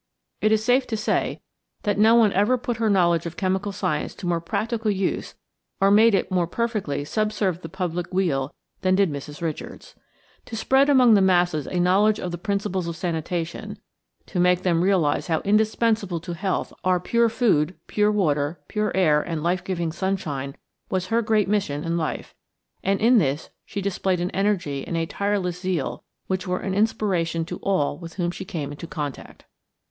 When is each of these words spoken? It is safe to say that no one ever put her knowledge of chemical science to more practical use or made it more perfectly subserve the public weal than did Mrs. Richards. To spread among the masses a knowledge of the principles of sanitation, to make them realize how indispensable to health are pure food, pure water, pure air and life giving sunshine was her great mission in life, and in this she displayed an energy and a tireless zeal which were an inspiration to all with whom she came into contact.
It 0.41 0.51
is 0.51 0.65
safe 0.65 0.87
to 0.87 0.97
say 0.97 1.41
that 1.83 1.99
no 1.99 2.15
one 2.15 2.33
ever 2.33 2.57
put 2.57 2.77
her 2.77 2.89
knowledge 2.89 3.27
of 3.27 3.37
chemical 3.37 3.71
science 3.71 4.15
to 4.15 4.25
more 4.25 4.41
practical 4.41 4.89
use 4.89 5.35
or 5.79 5.91
made 5.91 6.15
it 6.15 6.31
more 6.31 6.47
perfectly 6.47 7.05
subserve 7.05 7.61
the 7.61 7.69
public 7.69 8.11
weal 8.11 8.51
than 8.81 8.95
did 8.95 9.11
Mrs. 9.11 9.43
Richards. 9.43 9.93
To 10.45 10.55
spread 10.55 10.89
among 10.89 11.13
the 11.13 11.21
masses 11.21 11.67
a 11.67 11.79
knowledge 11.79 12.19
of 12.19 12.31
the 12.31 12.39
principles 12.39 12.87
of 12.87 12.95
sanitation, 12.97 13.77
to 14.25 14.39
make 14.39 14.63
them 14.63 14.81
realize 14.81 15.27
how 15.27 15.41
indispensable 15.41 16.19
to 16.21 16.33
health 16.33 16.73
are 16.83 16.99
pure 16.99 17.29
food, 17.29 17.75
pure 17.85 18.11
water, 18.11 18.59
pure 18.67 18.91
air 18.97 19.21
and 19.21 19.43
life 19.43 19.63
giving 19.63 19.91
sunshine 19.91 20.55
was 20.89 21.09
her 21.09 21.21
great 21.21 21.47
mission 21.47 21.83
in 21.83 21.95
life, 21.95 22.33
and 22.83 22.99
in 22.99 23.19
this 23.19 23.51
she 23.67 23.81
displayed 23.81 24.19
an 24.19 24.31
energy 24.31 24.83
and 24.87 24.97
a 24.97 25.05
tireless 25.05 25.59
zeal 25.61 26.03
which 26.25 26.47
were 26.47 26.61
an 26.61 26.73
inspiration 26.73 27.45
to 27.45 27.57
all 27.57 27.99
with 27.99 28.15
whom 28.15 28.31
she 28.31 28.43
came 28.43 28.71
into 28.71 28.87
contact. 28.87 29.45